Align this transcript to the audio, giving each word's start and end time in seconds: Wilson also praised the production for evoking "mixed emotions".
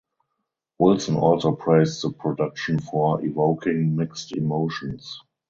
Wilson 0.79 1.15
also 1.15 1.51
praised 1.51 2.01
the 2.01 2.09
production 2.11 2.79
for 2.79 3.23
evoking 3.23 3.95
"mixed 3.95 4.31
emotions". 4.35 5.21